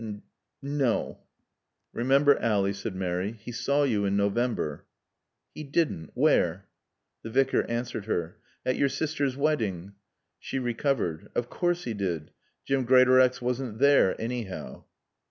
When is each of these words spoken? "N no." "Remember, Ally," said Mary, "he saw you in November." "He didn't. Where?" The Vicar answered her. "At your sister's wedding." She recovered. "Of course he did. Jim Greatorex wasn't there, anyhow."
"N 0.01 0.23
no." 0.63 1.19
"Remember, 1.93 2.35
Ally," 2.39 2.71
said 2.71 2.95
Mary, 2.95 3.33
"he 3.33 3.51
saw 3.51 3.83
you 3.83 4.03
in 4.03 4.17
November." 4.17 4.87
"He 5.53 5.61
didn't. 5.63 6.09
Where?" 6.15 6.65
The 7.21 7.29
Vicar 7.29 7.65
answered 7.69 8.05
her. 8.05 8.37
"At 8.65 8.77
your 8.77 8.89
sister's 8.89 9.37
wedding." 9.37 9.93
She 10.39 10.57
recovered. 10.57 11.29
"Of 11.35 11.51
course 11.51 11.83
he 11.83 11.93
did. 11.93 12.31
Jim 12.65 12.83
Greatorex 12.83 13.43
wasn't 13.43 13.77
there, 13.77 14.19
anyhow." 14.19 14.85